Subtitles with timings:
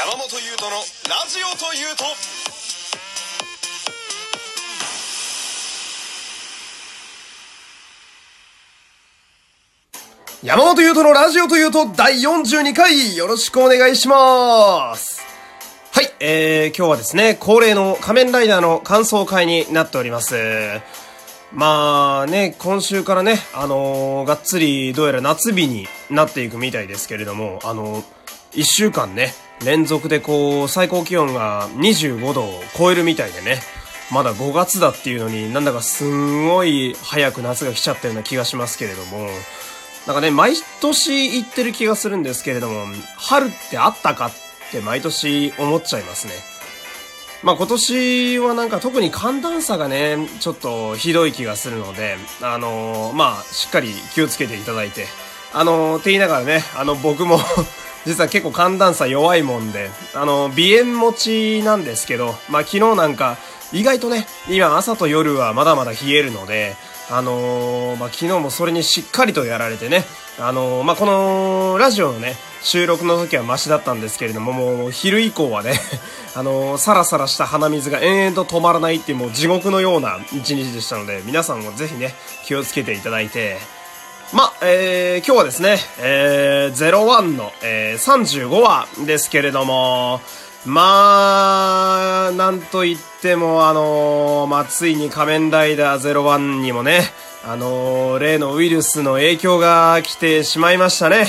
[0.00, 2.04] 山本優斗のラジオというと
[10.42, 15.20] 山本優斗のラジオというと第42回よろしくお願いします。
[15.92, 20.34] はい、えー、今日はですね、恒例の仮面ライダーの感想会になっております。
[21.52, 28.02] まあね、今週からね、あのーがっつりどうやら夏日になっていくみたいですけれども、あの
[28.52, 29.32] 1週間ね、
[29.64, 33.60] 連続でこう、最高気温が25度を超えるみたいでね、
[34.10, 39.28] まだ5月だっていうのになんだかすんごい早く夏が来ちゃったような気がしますけれども、
[40.06, 42.86] なんかね、毎年言ってる気がするんですけれども、
[43.16, 44.32] 春ってあったかっ
[44.72, 46.32] て毎年思っちゃいますね。
[47.42, 55.06] まあ今年はなんか特に寒暖差がね、ちょっとひどい気がするので、あのーまあしっかり気をつけていただいて、
[55.52, 57.38] あのーって言いながらね、あの僕も
[58.06, 63.36] 実は結構寒暖差弱いもんで、あの鼻炎持ちなんですけど、まあ昨日なんか
[63.72, 66.76] 意外とね、今朝と夜はまだまだ冷えるので、
[67.10, 70.04] あのーまあ、昨日もそれにしっかりとやられてね、
[70.38, 75.74] あのーまあ、このラジオのね、収録の時はマシだったんですけれども、もう昼以降はね、
[76.36, 83.58] あのーサラサラした鼻水が延々と止まらないっていうもう地獄のような一日でしたので、皆さんもぜひね、気をつけていただいて、
[84.32, 90.20] ま、えー、今日はですね、えー、01の、えー、35話ですけれども、
[90.64, 97.00] まあ、なんと言っても、あのーまあ、ついに仮面ライダー01にもね、
[97.44, 101.26] あのー例のウイルスの影響が来てしまいましたね。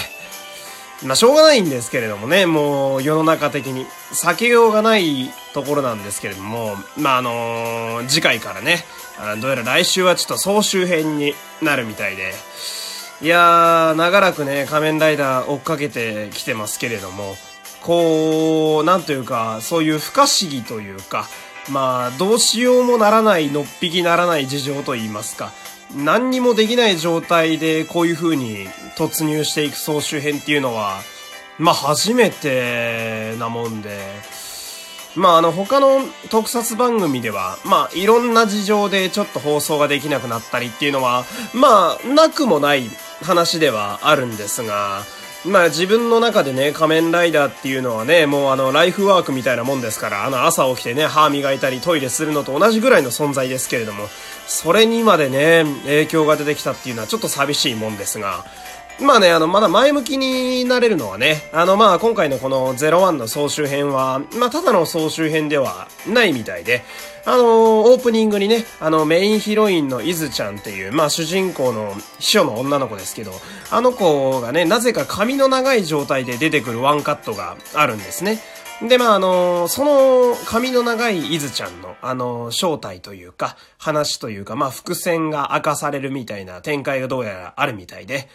[1.04, 8.86] まあ、しょうがないんですけれどもね、もう世の中的に避けようがないところなんですけれども、まあ、あのー次回からね、
[9.40, 12.34] どうやら来週はちょっと総集編になるみたいで、
[13.22, 17.36] いやー、長らくね、仮面ライダー追っかけてきてますけれども、
[17.82, 21.28] こう、なんというか、そういう不可思議というか、
[21.70, 25.52] まあ、どうしようもならない、のっぴきならない事情と言いますか、
[25.96, 28.68] 何にもできない状態でこういう風に
[28.98, 31.02] 突入していく総集編っていうのは、
[31.60, 34.00] まあ初めてなもんで、
[35.16, 36.00] まああの他の
[36.30, 42.90] 特撮番組では、まあいろんな事情でちょっと放送ができなくなったりっていうのは、まあなくもない
[43.22, 45.04] 話ではあるんですが、
[45.46, 54.08] まあ自分の中でね、仮面ライダーっていうのはね、もうあのライフワークみたいなもんですから、あの朝起きてね、歯磨いたりトイレするのと同じぐらいの存在ですけれども、
[54.46, 58.46] それにまでね、影響が出てきたっていうのはちょっと寂しいもんですが、
[59.00, 66.84] まあね、あの、まだ前向きになれるのはね、あの、まあ今回のこの01の総集編は、まあただの総集編ではないみたいで、
[67.26, 73.32] あの、オープニングにね、あの、メインヒロインのイズちゃんっていう、まあ主人公の秘書の女の子ですけど、
[73.70, 78.40] あの子がね、なぜか髪の長い状態で出てくるワンカットがあるんですね。
[78.88, 88.28] で、まあ、あの、その髪の長いイズちゃんの、あの、正体というか、話というか、まあ、伏線が明かされるみたいな展開がどうやらあるみたいで、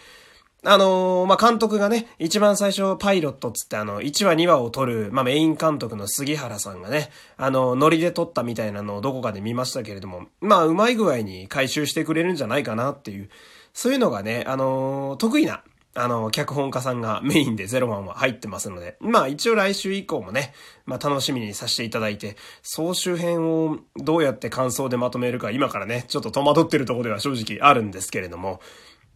[0.63, 13.29] あのまあ、監督がね、一番最初パイロットつってあの、1話2話を撮る、まあ、メイン監督の杉原さんがね、あの、ノリで撮ったみたいなのをどこかで見ましたけれども、まあ、うまい具合に回収してくれるんじゃないかなっていう、
[13.73, 15.63] そういうのがね、あの得意な、
[15.93, 20.53] あの、脚本家さんが メインでゼロワンは入ってますので、まあ一応来週以降もね、
[20.87, 28.61] まあ楽しみにさせていただいて、総集編をどうやって感想でまとめるか今からね、ちょっと戸惑ってるとこでは正直あるんですけれども、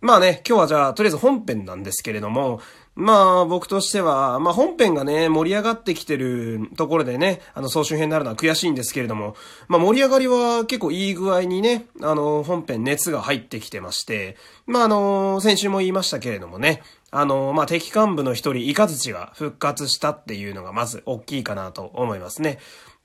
[0.01, 2.59] まあね、今日はじゃあ、とりあえず本編なんですけれども、
[2.95, 9.35] まあ僕としては、まあ本編がね、盛り上がってきてるところでね、あの総集編になるのは悔しいんですけれども、
[9.67, 22.57] まあ盛り上がりは結構いい具合にね、あの本編熱が入ってきてまして、まああの、先週も言いましたけれどもね、あの、まあ敵幹部の一人、イカズチが復活したっていうのがまず大きいかなと思いますね。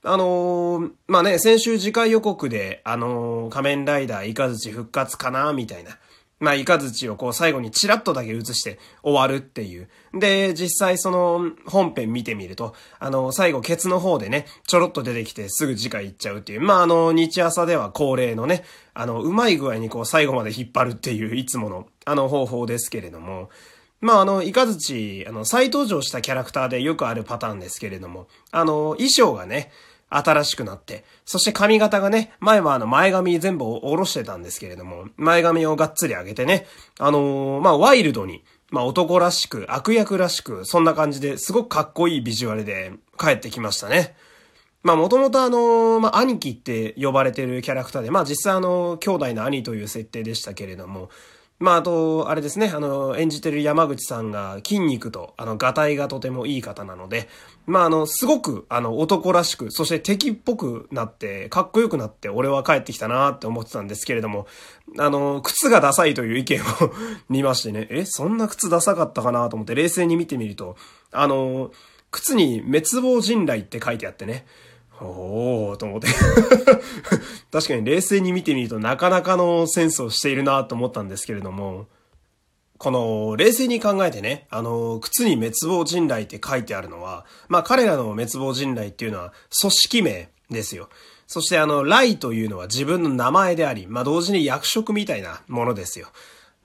[0.03, 5.91] あのーまあね、先週次回予告で、あのー仮面ライダーイカズチ復活かなみたいな。
[6.39, 9.89] まあ、イカズチをこう最後にチラッとだけ映して終わるっていう。
[10.13, 16.61] で、実際その本編見てみると、あの、最後ケツの方でね、ちょろっと出てきてすぐ次回行っちゃうっていう。
[16.61, 18.63] まあ、あの、日朝では恒例のね、
[18.93, 23.49] あの、うまい具合にこう最後まで引っ張るっていういつものあの方法ですけれども、
[23.99, 29.71] まあ、あの、イカズチ、あの、再登場したキャラクターでよくあるパターンですけれども、あの、衣装がね、
[30.09, 36.65] 新しくなって、そして髪型がね、前はあの前髪全部下ろしてたんですけれども、前髪をがっつり上げてね、
[36.99, 44.15] あのーまあ、ワイルドに、まあ、男らしく、悪役らしく、そんな感じですごくかっこいいビジュアルで帰ってきましたね。
[44.83, 51.09] まあもともとあの、まあ兄貴って呼ばれてるキャラクターで、まあ実際あの、兄弟の兄という設定でしたけれども、
[51.59, 57.27] まあ、あと、あれですね、あの、演じてる山口さんが筋肉と、あの、ガタイがとてもいい方なので、
[57.65, 64.45] まあ、あの、すごく、あの、男らしく、そして敵っぽくなって、かっこよくなって、俺は帰ってきたなって思ってたんですけれども、
[64.99, 66.65] あの、靴がダサいという意見を
[67.27, 70.75] 見ましてね、え、そんな靴ダサかったかなと思って冷静に見てみると、
[71.11, 71.71] あの、
[72.11, 74.45] 靴に滅亡人来って書いてあってね、
[74.99, 76.07] おーと思って
[77.51, 81.87] 確かに冷静に見てみるとなかなかのセンスをしているなと思ったんですけれども、
[82.77, 90.89] この、冷静に考えてね、あの、靴に滅亡人来って書いてあるのは、まあ彼らの滅亡人来っていうのは組織名ですよ。
[91.25, 96.07] そしてあの、来というのは自分の名前であり、まあ同時に役職みたいなものですよ。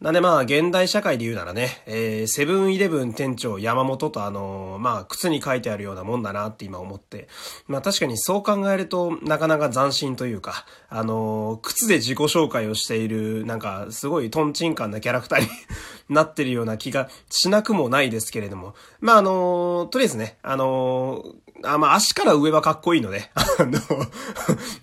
[0.03, 7.29] なんでまあ、現代社会で言うならね、えー、セブンイレブン店長山本とあのー、まあ、靴に書いてあるようなもんだなって今思って。
[7.69, 15.47] まあ確かにそう考えると、なかなか斬新というか、あのー、靴で自己紹介をしている、なんか、すごいトンチンカンなキャラクターに
[16.12, 18.75] なってるような気がしなくもないですけれども。
[19.00, 21.25] まああのとりあえずね、あの
[21.64, 23.79] あ、まあ、足から上はかっこいいので、 あの、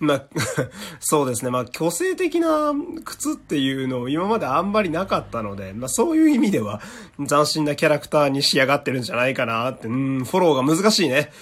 [0.00, 0.24] まあ、
[1.00, 1.50] そうですね。
[1.50, 2.72] まあ、虚勢的な
[3.04, 6.80] 靴っていうのを今まであんまりなかったので、まあ、そういう意味では
[7.28, 11.32] 斬新なキャラクターに仕上がってるんじゃないかなって、うん、フォローが難しいね。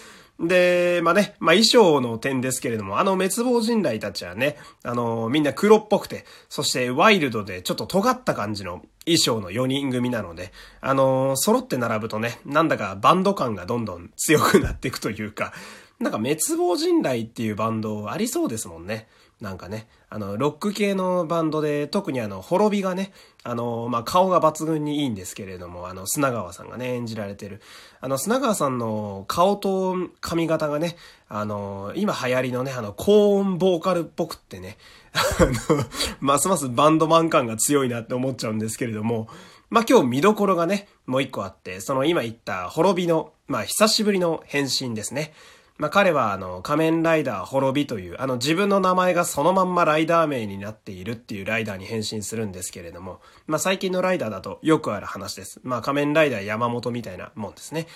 [0.41, 8.82] で、まあね、まあ衣装の点ですけれども、あの滅亡人雷たちはね、あの、みんな黒っぽくて、そしてワイルドでちょっと尖った感じの
[9.16, 15.52] 衣装の4人組なので、あの、揃って並ぶとね、なんだかバンド感がどんどん強くなっていくというか、
[16.00, 19.08] なんか滅亡人雷っていうバンドありそうですもんね。
[19.40, 23.12] なんかね、あの、ロック系のバンドで、特にあの、滅びがね、
[23.44, 27.61] あの、まあ、顔が抜群にいいんですけれども、あの、砂川さんがね、演じられてる。
[28.00, 30.96] あの、砂川さんの顔と髪型がね、
[31.29, 34.76] あの、今流行りのね、あの、高音ボーカルっぽくってね、
[35.14, 35.84] あの、
[36.20, 39.29] ますますバンドマン感が強いなって思っちゃうんですけれども、
[39.70, 45.32] まあ、今日見どころがね、もう一個あって、その今言った滅びの、まあ、久しぶりの変身ですね。
[45.79, 55.61] まあ、彼はあの、仮面ライダー滅びという、あの、自分の名前がそのまんまライダー名になっているっていうライダーに変身するんですけれども、まあ、最近のライダーだとよくある話です。
[55.63, 57.87] まあ、仮面ライダー山本みたいなもんですね。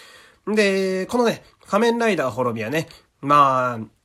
[0.46, 2.86] で、このね、仮面ライダー滅びはね、
[3.20, 4.01] まあ、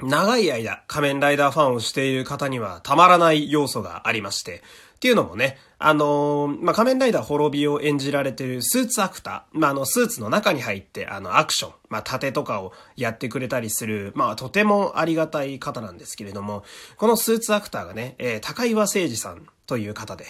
[0.00, 4.62] 長い間仮面ライダーファンをしている方にはたまらない要素がありまして、
[4.98, 16.64] っていうのもね、あのー、まあ、仮面ライダー滅びを演じられているスーツアクター、まあ、あの、スーツの中に入って、あの、アクション、まあ、殺陣とかをやってくれたりする、まあ、とてもありがたい方なんですけれども、
[16.96, 20.26] このスーツアクターがね、えー、高岩誠二さんという方で、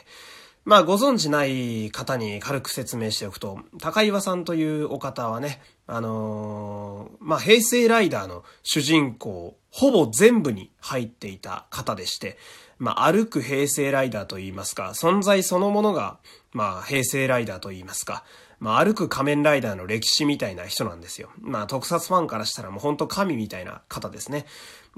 [0.69, 12.37] まあ、ご存知ない方に軽く説明しておくと、高岩さんというお方はね、あのー、まあ、平成ライダーの主人公、ほぼ全部に入っていた方でして、
[12.77, 16.19] まあ、歩く平成ライダーと言いますか、存在そのものが、
[16.53, 18.23] まあ、平成ライダーと言いますか、
[18.61, 21.31] まあ、歩く仮面ライダーの歴史みたいな人なんですよ。
[21.41, 24.45] まあ、特撮ファンからしたらもうほんと神みたいな方ですね。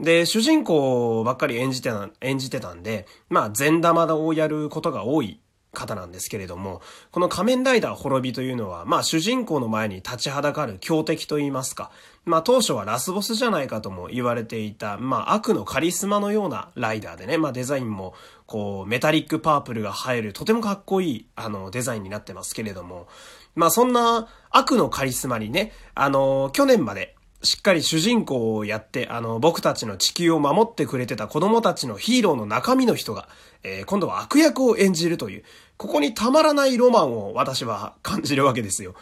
[0.00, 5.38] で、主人公ばっかり演じてた、演じてたんで、まあ、善玉をやることが多い
[5.72, 6.80] 方なんですけれども、
[7.10, 11.90] この仮面ライダー滅びというのは、まあ主人公の前に立ちはだかる強敵と言いますか、
[12.24, 18.14] まあ当初はラスボスじゃないかとも言われていた、まあ悪のカリスマのようなライダーでね、まあデザインも
[18.46, 23.06] こうメタリックパープルが入るとてもかっこいいあのデザインになってますけれども、
[23.54, 33.28] まあそんな悪のカリスマにね、あの去年までしっかり主人公をやって、あの、僕たちの地球を守ってくれてた子供たちのヒーローの中身の人が、
[33.62, 35.44] えー、今度は悪役を演じるという、
[35.80, 38.94] ここにたまらないロマンを私は感じるわけですよ。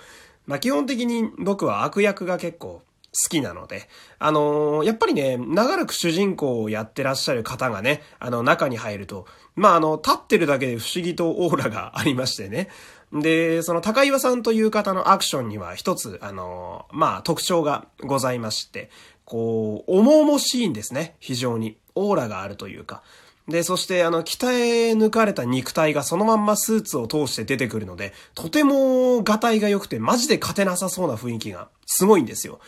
[0.47, 3.89] まあ、基本的に僕は悪役が結構好きなので、
[4.21, 12.69] あのー、やっぱりね、長らく主人公をやってらっしゃる方がね、あの、中に入ると、まあ、あの、立ってるだけで不思議とオーラがありましてね。
[13.13, 18.89] で、その高岩さんという方のアクションには一つ、あのー、まあ、特徴がございまして、
[19.25, 21.77] こう、重々しいんですね、非常に。
[21.97, 23.03] オーラがあるというか。
[23.49, 32.61] で、そして、あの、鍛え抜かれた肉体がそのまんまスーツを通して出てくるので、とても、ガタイが良くて、マジで勝てなさそうな雰囲気が、すごいんですよ。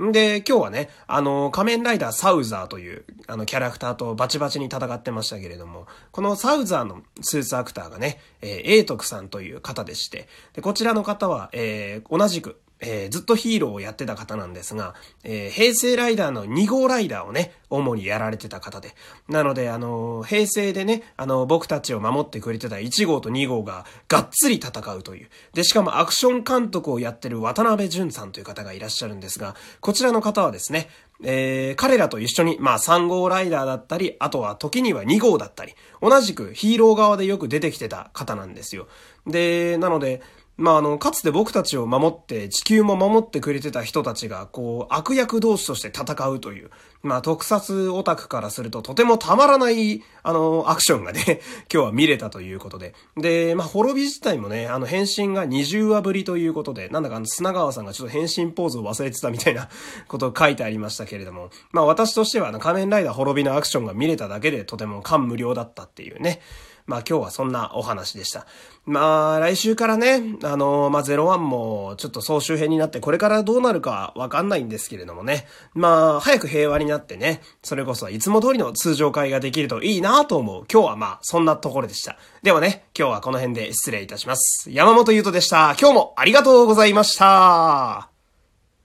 [0.00, 18.94] んで、今日はね、あの、仮面ライダーサウザーという、あの、キャラクターとバチバチに戦ってましたけれども、このサウザーのスーツアクターがね、えー、英徳さんという方でして、で、こちらの方は、えー、同じく、えー、ずっとヒーローをやってた方なんですが、えー、平成ライダーの2号ライダーをね、主にやられてた方で。
[19.28, 25.28] なので、あのー、平成でね、あの僕たちを守ってくれてた1号と2号ががっつり戦うという。
[25.54, 30.88] で、しかもアクション監督をやってる渡辺淳さんという方がいらっしゃるんですが、こちらの方はですね、
[31.22, 38.88] えー、彼らと一緒に、まあ3号ライダーだったり、あとは時には2号だったり、同じくヒーロー側でよく出てきてた方なんですよ。
[39.26, 40.22] で、なので、
[40.60, 46.70] まあ、あの、かつて僕たちを守って、地球も守ってくれてた人たちが、こう、悪役同士として戦うという、
[47.02, 51.40] まあ、特撮オタクからするととてもたまらない、あの、アクションがね、
[51.72, 52.94] 今日は見れたということで。
[53.16, 59.70] で、まあ、滅び自体もね、あの、変身が20話ぶりということで、なんだかあの、砂川さんがちょっと変身ポーズを忘れてたみたいな
[60.08, 66.42] ことを書いてありましたけれども、まあ、私としては、あの、仮面ライダー滅びのアクションが見れただけでとても感無量だったっていうね。
[66.90, 68.46] まあ今日はそんなお話でした。
[68.84, 75.46] まあ来週からね、あの、まあ01もちょっと総集編になってこれからどうなるかわかんないんですけれどもね。
[75.72, 80.64] まあ早く平和になってね、それこそいつも通りの通常会ができるといいなと思う。
[80.70, 82.18] 今日はまあそんなところでした。
[82.42, 84.68] ではね、今日はこの辺で失礼いたします。
[84.68, 85.76] 山本優斗でした。
[85.80, 88.09] 今日もありがとうございました。